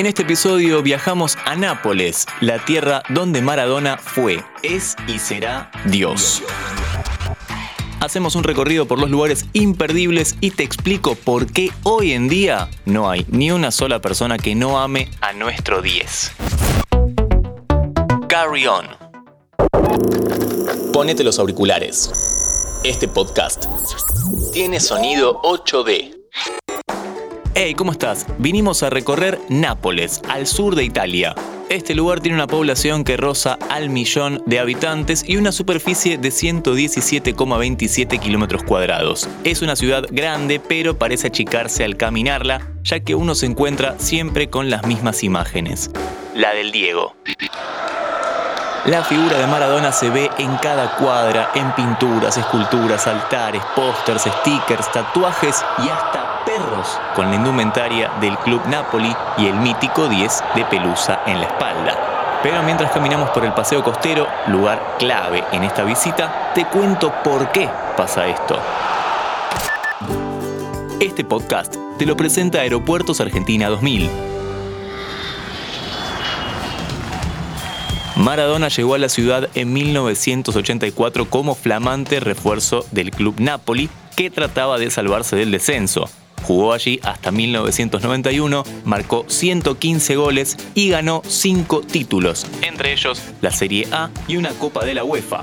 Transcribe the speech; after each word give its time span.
En 0.00 0.06
este 0.06 0.22
episodio 0.22 0.82
viajamos 0.82 1.36
a 1.44 1.56
Nápoles, 1.56 2.26
la 2.40 2.64
tierra 2.64 3.02
donde 3.10 3.42
Maradona 3.42 3.98
fue, 3.98 4.42
es 4.62 4.96
y 5.06 5.18
será 5.18 5.70
Dios. 5.84 6.42
Hacemos 8.00 8.34
un 8.34 8.42
recorrido 8.42 8.86
por 8.86 8.98
los 8.98 9.10
lugares 9.10 9.44
imperdibles 9.52 10.36
y 10.40 10.52
te 10.52 10.62
explico 10.62 11.16
por 11.16 11.52
qué 11.52 11.70
hoy 11.82 12.12
en 12.12 12.30
día 12.30 12.70
no 12.86 13.10
hay 13.10 13.26
ni 13.28 13.50
una 13.50 13.70
sola 13.70 14.00
persona 14.00 14.38
que 14.38 14.54
no 14.54 14.80
ame 14.80 15.10
a 15.20 15.34
nuestro 15.34 15.82
10. 15.82 16.32
Carry 18.26 18.66
on. 18.68 18.86
Ponete 20.94 21.22
los 21.24 21.38
auriculares. 21.38 22.10
Este 22.84 23.06
podcast 23.06 23.66
tiene 24.54 24.80
sonido 24.80 25.42
8D. 25.42 26.19
Hey, 27.54 27.74
¿cómo 27.74 27.90
estás? 27.90 28.26
Vinimos 28.38 28.84
a 28.84 28.90
recorrer 28.90 29.40
Nápoles, 29.48 30.22
al 30.28 30.46
sur 30.46 30.76
de 30.76 30.84
Italia. 30.84 31.34
Este 31.68 31.96
lugar 31.96 32.20
tiene 32.20 32.36
una 32.36 32.46
población 32.46 33.02
que 33.02 33.16
roza 33.16 33.58
al 33.68 33.90
millón 33.90 34.40
de 34.46 34.60
habitantes 34.60 35.24
y 35.28 35.36
una 35.36 35.50
superficie 35.50 36.16
de 36.16 36.28
117,27 36.28 38.20
kilómetros 38.20 38.62
cuadrados. 38.62 39.28
Es 39.42 39.62
una 39.62 39.74
ciudad 39.74 40.04
grande, 40.12 40.60
pero 40.60 40.96
parece 40.96 41.26
achicarse 41.26 41.84
al 41.84 41.96
caminarla, 41.96 42.68
ya 42.84 43.00
que 43.00 43.16
uno 43.16 43.34
se 43.34 43.46
encuentra 43.46 43.96
siempre 43.98 44.48
con 44.48 44.70
las 44.70 44.86
mismas 44.86 45.24
imágenes. 45.24 45.90
La 46.36 46.54
del 46.54 46.70
Diego. 46.70 47.16
La 48.86 49.02
figura 49.02 49.38
de 49.38 49.46
Maradona 49.48 49.90
se 49.90 50.08
ve 50.08 50.30
en 50.38 50.56
cada 50.58 50.96
cuadra, 50.96 51.50
en 51.54 51.72
pinturas, 51.74 52.38
esculturas, 52.38 53.08
altares, 53.08 53.62
pósters, 53.74 54.22
stickers, 54.22 54.90
tatuajes 54.92 55.64
y 55.84 55.88
hasta 55.88 56.29
con 57.14 57.30
la 57.30 57.36
indumentaria 57.36 58.10
del 58.20 58.36
Club 58.38 58.62
Napoli 58.68 59.14
y 59.38 59.46
el 59.46 59.54
mítico 59.54 60.08
10 60.08 60.44
de 60.54 60.64
Pelusa 60.64 61.20
en 61.26 61.40
la 61.40 61.46
espalda. 61.46 62.40
Pero 62.42 62.62
mientras 62.62 62.90
caminamos 62.90 63.30
por 63.30 63.44
el 63.44 63.52
paseo 63.52 63.82
costero, 63.82 64.26
lugar 64.46 64.96
clave 64.98 65.44
en 65.52 65.62
esta 65.62 65.84
visita, 65.84 66.52
te 66.54 66.64
cuento 66.64 67.12
por 67.22 67.52
qué 67.52 67.68
pasa 67.96 68.26
esto. 68.26 68.58
Este 71.00 71.24
podcast 71.24 71.76
te 71.98 72.06
lo 72.06 72.16
presenta 72.16 72.60
Aeropuertos 72.60 73.20
Argentina 73.20 73.68
2000. 73.68 74.10
Maradona 78.16 78.68
llegó 78.68 78.94
a 78.94 78.98
la 78.98 79.08
ciudad 79.08 79.48
en 79.54 79.72
1984 79.72 81.30
como 81.30 81.54
flamante 81.54 82.20
refuerzo 82.20 82.84
del 82.90 83.10
club 83.10 83.36
Napoli 83.38 83.88
que 84.14 84.30
trataba 84.30 84.78
de 84.78 84.90
salvarse 84.90 85.36
del 85.36 85.50
descenso. 85.50 86.08
Jugó 86.42 86.72
allí 86.72 87.00
hasta 87.02 87.30
1991, 87.30 88.64
marcó 88.84 89.24
115 89.28 90.16
goles 90.16 90.56
y 90.74 90.88
ganó 90.90 91.22
5 91.26 91.82
títulos, 91.82 92.46
entre 92.62 92.92
ellos 92.92 93.22
la 93.40 93.50
Serie 93.50 93.86
A 93.92 94.10
y 94.26 94.36
una 94.36 94.50
Copa 94.50 94.84
de 94.84 94.94
la 94.94 95.04
UEFA. 95.04 95.42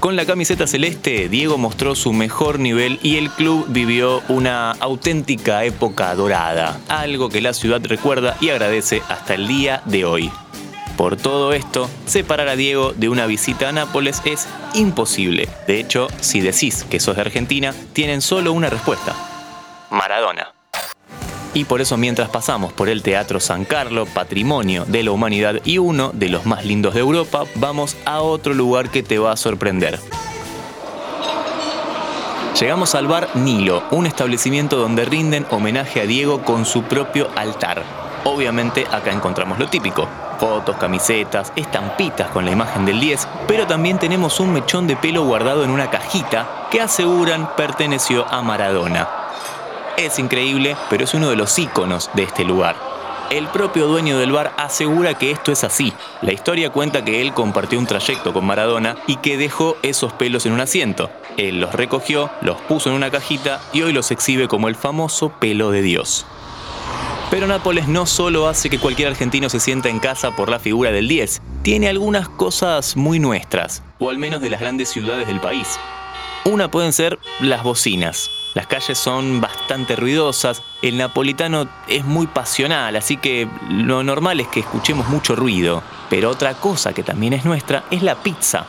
Con 0.00 0.14
la 0.14 0.26
camiseta 0.26 0.68
celeste, 0.68 1.28
Diego 1.28 1.58
mostró 1.58 1.96
su 1.96 2.12
mejor 2.12 2.60
nivel 2.60 3.00
y 3.02 3.16
el 3.16 3.30
club 3.30 3.66
vivió 3.68 4.22
una 4.28 4.70
auténtica 4.70 5.64
época 5.64 6.14
dorada, 6.14 6.80
algo 6.88 7.28
que 7.28 7.40
la 7.40 7.52
ciudad 7.52 7.80
recuerda 7.84 8.36
y 8.40 8.50
agradece 8.50 9.02
hasta 9.08 9.34
el 9.34 9.48
día 9.48 9.82
de 9.86 10.04
hoy. 10.04 10.30
Por 10.96 11.16
todo 11.16 11.52
esto, 11.52 11.90
separar 12.06 12.48
a 12.48 12.56
Diego 12.56 12.92
de 12.92 13.08
una 13.08 13.26
visita 13.26 13.68
a 13.68 13.72
Nápoles 13.72 14.22
es 14.24 14.46
imposible. 14.74 15.48
De 15.66 15.80
hecho, 15.80 16.08
si 16.20 16.40
decís 16.40 16.84
que 16.88 17.00
sos 17.00 17.16
de 17.16 17.22
Argentina, 17.22 17.74
tienen 17.92 18.20
solo 18.20 18.52
una 18.52 18.70
respuesta, 18.70 19.16
Maradona. 19.90 20.54
Y 21.54 21.64
por 21.64 21.80
eso 21.80 21.96
mientras 21.96 22.28
pasamos 22.28 22.72
por 22.72 22.88
el 22.88 23.02
Teatro 23.02 23.40
San 23.40 23.64
Carlo, 23.64 24.06
patrimonio 24.06 24.84
de 24.84 25.02
la 25.02 25.10
humanidad 25.10 25.60
y 25.64 25.78
uno 25.78 26.10
de 26.12 26.28
los 26.28 26.46
más 26.46 26.64
lindos 26.64 26.94
de 26.94 27.00
Europa, 27.00 27.44
vamos 27.54 27.96
a 28.04 28.20
otro 28.20 28.54
lugar 28.54 28.90
que 28.90 29.02
te 29.02 29.18
va 29.18 29.32
a 29.32 29.36
sorprender. 29.36 29.98
Llegamos 32.60 32.94
al 32.94 33.06
bar 33.06 33.28
Nilo, 33.34 33.84
un 33.92 34.06
establecimiento 34.06 34.76
donde 34.76 35.04
rinden 35.04 35.46
homenaje 35.50 36.00
a 36.00 36.06
Diego 36.06 36.42
con 36.42 36.66
su 36.66 36.82
propio 36.82 37.28
altar. 37.36 37.82
Obviamente 38.24 38.84
acá 38.90 39.12
encontramos 39.12 39.58
lo 39.58 39.68
típico, 39.68 40.08
fotos, 40.38 40.76
camisetas, 40.76 41.52
estampitas 41.56 42.30
con 42.30 42.44
la 42.44 42.50
imagen 42.50 42.84
del 42.84 43.00
10, 43.00 43.28
pero 43.46 43.66
también 43.66 43.98
tenemos 43.98 44.40
un 44.40 44.52
mechón 44.52 44.86
de 44.86 44.96
pelo 44.96 45.24
guardado 45.24 45.64
en 45.64 45.70
una 45.70 45.88
cajita 45.88 46.66
que 46.70 46.80
aseguran 46.80 47.48
perteneció 47.56 48.26
a 48.28 48.42
Maradona. 48.42 49.17
Es 49.98 50.20
increíble, 50.20 50.76
pero 50.88 51.02
es 51.02 51.12
uno 51.12 51.28
de 51.28 51.34
los 51.34 51.58
íconos 51.58 52.08
de 52.14 52.22
este 52.22 52.44
lugar. 52.44 52.76
El 53.30 53.48
propio 53.48 53.88
dueño 53.88 54.16
del 54.16 54.30
bar 54.30 54.54
asegura 54.56 55.18
que 55.18 55.32
esto 55.32 55.50
es 55.50 55.64
así. 55.64 55.92
La 56.22 56.32
historia 56.32 56.70
cuenta 56.70 57.04
que 57.04 57.20
él 57.20 57.34
compartió 57.34 57.80
un 57.80 57.86
trayecto 57.86 58.32
con 58.32 58.46
Maradona 58.46 58.94
y 59.08 59.16
que 59.16 59.36
dejó 59.36 59.76
esos 59.82 60.12
pelos 60.12 60.46
en 60.46 60.52
un 60.52 60.60
asiento. 60.60 61.10
Él 61.36 61.60
los 61.60 61.74
recogió, 61.74 62.30
los 62.42 62.60
puso 62.60 62.90
en 62.90 62.94
una 62.94 63.10
cajita 63.10 63.60
y 63.72 63.82
hoy 63.82 63.92
los 63.92 64.12
exhibe 64.12 64.46
como 64.46 64.68
el 64.68 64.76
famoso 64.76 65.30
pelo 65.40 65.72
de 65.72 65.82
Dios. 65.82 66.24
Pero 67.28 67.48
Nápoles 67.48 67.88
no 67.88 68.06
solo 68.06 68.46
hace 68.46 68.70
que 68.70 68.78
cualquier 68.78 69.08
argentino 69.08 69.48
se 69.48 69.58
sienta 69.58 69.88
en 69.88 69.98
casa 69.98 70.30
por 70.30 70.48
la 70.48 70.60
figura 70.60 70.92
del 70.92 71.08
10, 71.08 71.42
tiene 71.62 71.88
algunas 71.88 72.28
cosas 72.28 72.96
muy 72.96 73.18
nuestras, 73.18 73.82
o 73.98 74.10
al 74.10 74.18
menos 74.18 74.40
de 74.40 74.48
las 74.48 74.60
grandes 74.60 74.90
ciudades 74.90 75.26
del 75.26 75.40
país. 75.40 75.76
Una 76.44 76.70
pueden 76.70 76.92
ser 76.92 77.18
las 77.40 77.64
bocinas. 77.64 78.30
Las 78.54 78.66
calles 78.66 78.98
son 78.98 79.40
bastante 79.40 79.96
ruidosas, 79.96 80.62
el 80.82 80.96
napolitano 80.96 81.68
es 81.88 82.04
muy 82.04 82.26
pasional, 82.26 82.96
así 82.96 83.16
que 83.16 83.48
lo 83.70 84.02
normal 84.02 84.40
es 84.40 84.48
que 84.48 84.60
escuchemos 84.60 85.08
mucho 85.08 85.36
ruido. 85.36 85.82
Pero 86.10 86.30
otra 86.30 86.54
cosa 86.54 86.92
que 86.92 87.02
también 87.02 87.32
es 87.32 87.44
nuestra 87.44 87.84
es 87.90 88.02
la 88.02 88.22
pizza. 88.22 88.66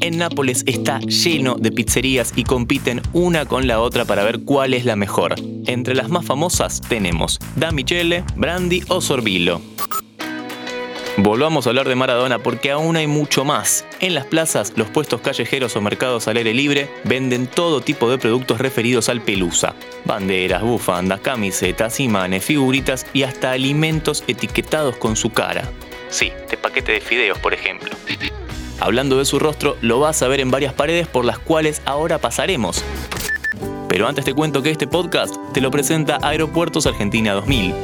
En 0.00 0.18
Nápoles 0.18 0.64
está 0.66 0.98
lleno 1.00 1.56
de 1.56 1.70
pizzerías 1.70 2.32
y 2.36 2.44
compiten 2.44 3.02
una 3.12 3.44
con 3.44 3.66
la 3.66 3.80
otra 3.80 4.04
para 4.04 4.24
ver 4.24 4.40
cuál 4.44 4.72
es 4.74 4.84
la 4.84 4.96
mejor. 4.96 5.34
Entre 5.66 5.94
las 5.94 6.08
más 6.08 6.24
famosas 6.24 6.80
tenemos 6.80 7.38
Da 7.56 7.70
Michele, 7.70 8.24
Brandy 8.34 8.82
o 8.88 9.00
Sorbillo. 9.00 9.60
Volvamos 11.18 11.66
a 11.66 11.70
hablar 11.70 11.88
de 11.88 11.94
Maradona 11.94 12.38
porque 12.38 12.70
aún 12.70 12.96
hay 12.96 13.06
mucho 13.06 13.44
más. 13.44 13.84
En 14.00 14.14
las 14.14 14.24
plazas, 14.24 14.72
los 14.76 14.88
puestos 14.88 15.20
callejeros 15.20 15.76
o 15.76 15.80
mercados 15.82 16.26
al 16.26 16.38
aire 16.38 16.54
libre 16.54 16.88
venden 17.04 17.46
todo 17.46 17.82
tipo 17.82 18.10
de 18.10 18.16
productos 18.16 18.58
referidos 18.58 19.10
al 19.10 19.20
pelusa. 19.20 19.74
Banderas, 20.06 20.62
bufandas, 20.62 21.20
camisetas, 21.20 22.00
imanes, 22.00 22.44
figuritas 22.44 23.06
y 23.12 23.24
hasta 23.24 23.52
alimentos 23.52 24.24
etiquetados 24.26 24.96
con 24.96 25.14
su 25.14 25.30
cara. 25.30 25.70
Sí, 26.08 26.32
de 26.48 26.56
paquete 26.56 26.92
de 26.92 27.02
fideos, 27.02 27.38
por 27.38 27.52
ejemplo. 27.52 27.90
Hablando 28.80 29.18
de 29.18 29.26
su 29.26 29.38
rostro, 29.38 29.76
lo 29.82 30.00
vas 30.00 30.22
a 30.22 30.28
ver 30.28 30.40
en 30.40 30.50
varias 30.50 30.72
paredes 30.72 31.06
por 31.06 31.26
las 31.26 31.38
cuales 31.38 31.82
ahora 31.84 32.18
pasaremos. 32.18 32.82
Pero 33.86 34.08
antes 34.08 34.24
te 34.24 34.32
cuento 34.32 34.62
que 34.62 34.70
este 34.70 34.86
podcast 34.86 35.36
te 35.52 35.60
lo 35.60 35.70
presenta 35.70 36.18
Aeropuertos 36.22 36.86
Argentina 36.86 37.34
2000 37.34 37.74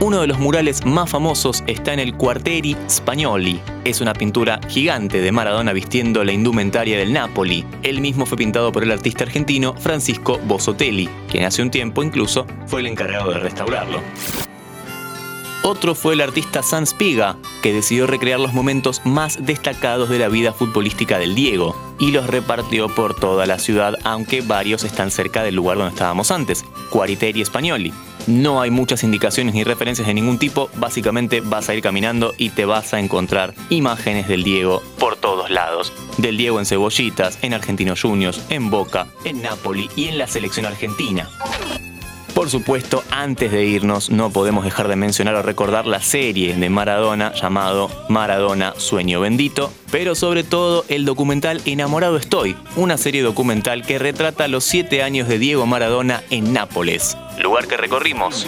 uno 0.00 0.20
de 0.20 0.28
los 0.28 0.38
murales 0.38 0.84
más 0.84 1.10
famosos 1.10 1.64
está 1.66 1.92
en 1.92 1.98
el 1.98 2.14
Quartieri 2.14 2.76
Spagnoli. 2.88 3.60
Es 3.84 4.00
una 4.00 4.12
pintura 4.12 4.60
gigante 4.68 5.20
de 5.20 5.32
Maradona 5.32 5.72
vistiendo 5.72 6.22
la 6.24 6.32
indumentaria 6.32 6.96
del 6.98 7.12
Napoli. 7.12 7.64
El 7.82 8.00
mismo 8.00 8.24
fue 8.24 8.38
pintado 8.38 8.70
por 8.70 8.84
el 8.84 8.92
artista 8.92 9.24
argentino 9.24 9.74
Francisco 9.74 10.38
Bosotelli, 10.44 11.08
quien 11.28 11.44
hace 11.44 11.62
un 11.62 11.70
tiempo 11.70 12.02
incluso 12.02 12.46
fue 12.66 12.80
el 12.80 12.86
encargado 12.86 13.32
de 13.32 13.40
restaurarlo. 13.40 14.00
Otro 15.64 15.96
fue 15.96 16.14
el 16.14 16.20
artista 16.20 16.62
Sans 16.62 16.94
Piga, 16.94 17.36
que 17.62 17.72
decidió 17.72 18.06
recrear 18.06 18.38
los 18.38 18.54
momentos 18.54 19.02
más 19.04 19.44
destacados 19.44 20.08
de 20.08 20.20
la 20.20 20.28
vida 20.28 20.52
futbolística 20.52 21.18
del 21.18 21.34
Diego 21.34 21.87
y 21.98 22.10
los 22.10 22.26
repartió 22.26 22.88
por 22.88 23.14
toda 23.14 23.46
la 23.46 23.58
ciudad, 23.58 23.94
aunque 24.04 24.40
varios 24.40 24.84
están 24.84 25.10
cerca 25.10 25.42
del 25.42 25.56
lugar 25.56 25.78
donde 25.78 25.92
estábamos 25.92 26.30
antes, 26.30 26.64
Quartieri 26.90 27.44
Spagnoli. 27.44 27.92
No 28.26 28.60
hay 28.60 28.70
muchas 28.70 29.04
indicaciones 29.04 29.54
ni 29.54 29.64
referencias 29.64 30.06
de 30.06 30.12
ningún 30.12 30.38
tipo, 30.38 30.68
básicamente 30.76 31.40
vas 31.40 31.68
a 31.68 31.74
ir 31.74 31.82
caminando 31.82 32.34
y 32.36 32.50
te 32.50 32.66
vas 32.66 32.92
a 32.92 33.00
encontrar 33.00 33.54
imágenes 33.70 34.28
del 34.28 34.44
Diego 34.44 34.82
por 34.98 35.16
todos 35.16 35.50
lados. 35.50 35.92
Del 36.18 36.36
Diego 36.36 36.58
en 36.58 36.66
Cebollitas, 36.66 37.38
en 37.42 37.54
Argentinos 37.54 38.02
Juniors, 38.02 38.42
en 38.50 38.68
Boca, 38.68 39.06
en 39.24 39.40
Napoli 39.40 39.88
y 39.96 40.08
en 40.08 40.18
la 40.18 40.26
selección 40.26 40.66
argentina. 40.66 41.28
Por 42.38 42.50
supuesto, 42.50 43.02
antes 43.10 43.50
de 43.50 43.64
irnos, 43.64 44.10
no 44.10 44.30
podemos 44.30 44.64
dejar 44.64 44.86
de 44.86 44.94
mencionar 44.94 45.34
o 45.34 45.42
recordar 45.42 45.86
la 45.86 46.00
serie 46.00 46.54
de 46.54 46.70
Maradona 46.70 47.32
llamado 47.32 47.90
Maradona 48.08 48.74
Sueño 48.76 49.18
Bendito, 49.18 49.72
pero 49.90 50.14
sobre 50.14 50.44
todo 50.44 50.84
el 50.86 51.04
documental 51.04 51.60
Enamorado 51.64 52.16
Estoy, 52.16 52.56
una 52.76 52.96
serie 52.96 53.22
documental 53.22 53.84
que 53.84 53.98
retrata 53.98 54.46
los 54.46 54.62
siete 54.62 55.02
años 55.02 55.26
de 55.26 55.40
Diego 55.40 55.66
Maradona 55.66 56.22
en 56.30 56.52
Nápoles, 56.52 57.16
lugar 57.42 57.66
que 57.66 57.76
recorrimos 57.76 58.46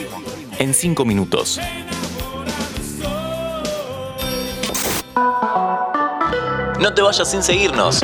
en 0.60 0.72
cinco 0.72 1.04
minutos. 1.04 1.58
No 6.78 6.94
te 6.94 7.02
vayas 7.02 7.28
sin 7.28 7.42
seguirnos. 7.42 7.98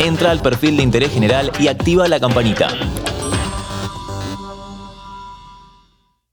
Entra 0.00 0.32
al 0.32 0.42
perfil 0.42 0.76
de 0.76 0.82
interés 0.82 1.12
general 1.12 1.52
y 1.60 1.68
activa 1.68 2.08
la 2.08 2.18
campanita. 2.18 2.76